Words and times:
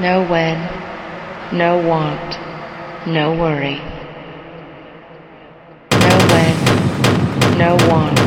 no 0.00 0.24
when, 0.24 0.56
no 1.52 1.76
want, 1.86 2.38
no 3.06 3.34
worry. 3.34 3.76
No 5.92 6.16
when, 6.32 6.56
no 7.58 7.76
want, 7.86 8.18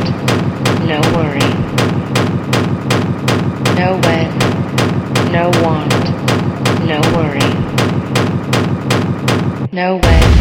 no 0.86 1.00
worry. 1.16 1.50
No 3.74 3.98
when, 4.04 4.30
no 5.32 5.50
want, 5.64 5.92
no 6.86 7.00
worry. 7.16 7.50
No 9.72 9.96
when, 9.98 10.33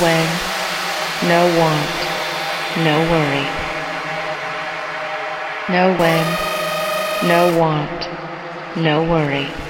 No 0.00 0.06
when, 0.06 0.26
no 1.28 1.58
want, 1.58 1.90
no 2.78 3.00
worry. 3.10 3.44
No 5.68 5.94
when, 5.98 7.28
no 7.28 7.58
want, 7.58 8.08
no 8.78 9.02
worry. 9.02 9.69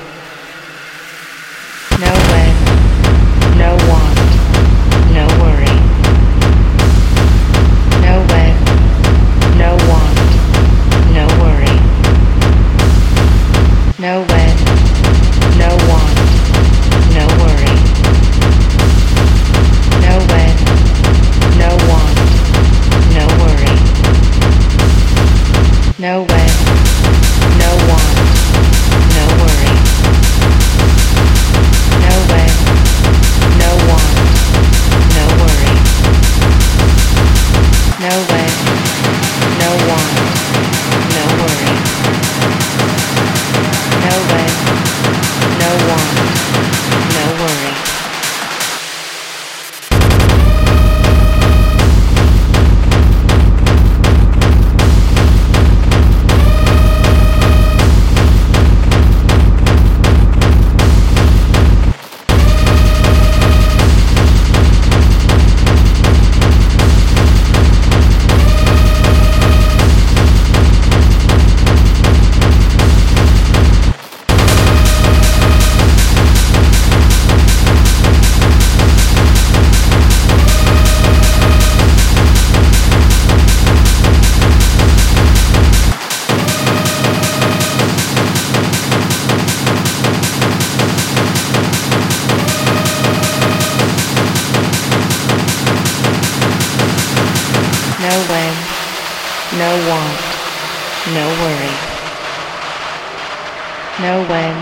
No 104.00 104.24
when, 104.30 104.56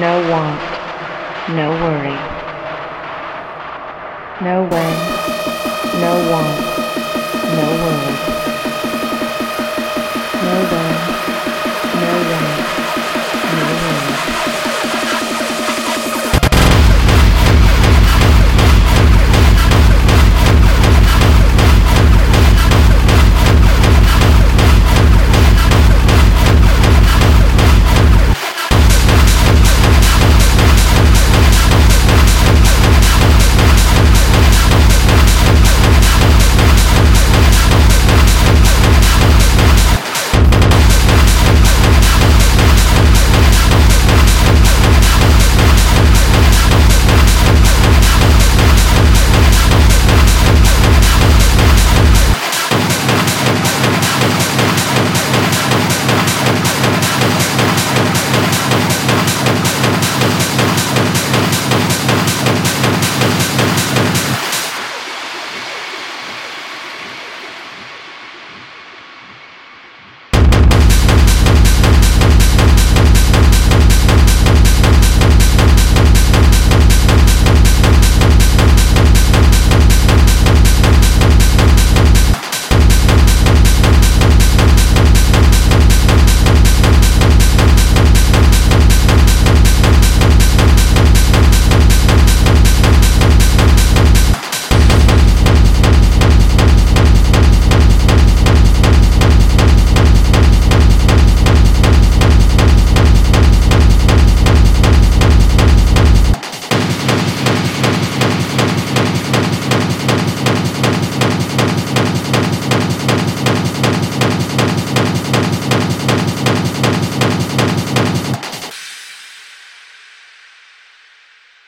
no 0.00 0.18
want, 0.28 0.60
no 1.54 1.70
worry. 1.70 2.18
No 4.42 4.64
when, 4.64 4.96
no 6.00 6.12
want, 6.28 6.58
no 7.54 7.66
worry. 7.84 8.41